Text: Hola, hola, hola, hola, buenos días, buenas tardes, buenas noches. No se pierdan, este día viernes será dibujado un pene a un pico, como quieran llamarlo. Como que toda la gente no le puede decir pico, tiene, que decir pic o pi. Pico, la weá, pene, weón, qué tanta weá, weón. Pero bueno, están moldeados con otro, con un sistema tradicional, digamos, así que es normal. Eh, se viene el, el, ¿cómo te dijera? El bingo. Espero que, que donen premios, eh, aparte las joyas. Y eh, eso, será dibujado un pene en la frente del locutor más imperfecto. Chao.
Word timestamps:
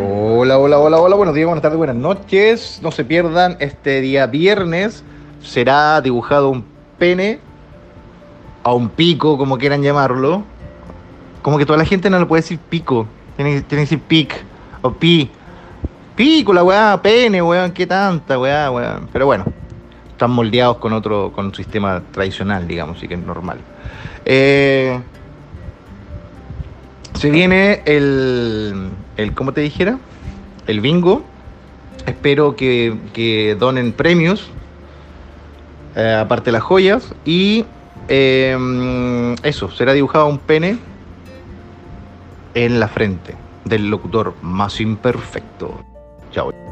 Hola, 0.00 0.60
hola, 0.60 0.78
hola, 0.78 0.98
hola, 0.98 1.16
buenos 1.16 1.34
días, 1.34 1.46
buenas 1.46 1.62
tardes, 1.62 1.76
buenas 1.76 1.96
noches. 1.96 2.78
No 2.82 2.92
se 2.92 3.04
pierdan, 3.04 3.56
este 3.58 4.00
día 4.00 4.28
viernes 4.28 5.02
será 5.42 6.00
dibujado 6.00 6.50
un 6.50 6.64
pene 6.98 7.40
a 8.62 8.72
un 8.74 8.90
pico, 8.90 9.36
como 9.36 9.58
quieran 9.58 9.82
llamarlo. 9.82 10.44
Como 11.42 11.58
que 11.58 11.66
toda 11.66 11.78
la 11.78 11.84
gente 11.84 12.10
no 12.10 12.20
le 12.20 12.26
puede 12.26 12.42
decir 12.42 12.60
pico, 12.60 13.08
tiene, 13.34 13.64
que 13.64 13.74
decir 13.74 13.98
pic 13.98 14.40
o 14.82 14.92
pi. 14.92 15.32
Pico, 16.14 16.52
la 16.52 16.62
weá, 16.62 17.00
pene, 17.02 17.42
weón, 17.42 17.72
qué 17.72 17.84
tanta 17.84 18.38
weá, 18.38 18.70
weón. 18.70 19.08
Pero 19.12 19.26
bueno, 19.26 19.46
están 20.12 20.30
moldeados 20.30 20.76
con 20.76 20.92
otro, 20.92 21.32
con 21.32 21.46
un 21.46 21.54
sistema 21.56 22.04
tradicional, 22.12 22.68
digamos, 22.68 22.98
así 22.98 23.08
que 23.08 23.14
es 23.14 23.20
normal. 23.20 23.58
Eh, 24.24 25.00
se 27.14 27.30
viene 27.30 27.82
el, 27.84 28.92
el, 29.18 29.34
¿cómo 29.34 29.52
te 29.52 29.60
dijera? 29.60 29.98
El 30.66 30.80
bingo. 30.80 31.22
Espero 32.06 32.56
que, 32.56 32.96
que 33.12 33.54
donen 33.58 33.92
premios, 33.92 34.48
eh, 35.94 36.16
aparte 36.18 36.50
las 36.52 36.62
joyas. 36.62 37.14
Y 37.26 37.66
eh, 38.08 39.36
eso, 39.42 39.70
será 39.70 39.92
dibujado 39.92 40.26
un 40.26 40.38
pene 40.38 40.78
en 42.54 42.80
la 42.80 42.88
frente 42.88 43.34
del 43.64 43.90
locutor 43.90 44.34
más 44.40 44.80
imperfecto. 44.80 45.84
Chao. 46.32 46.67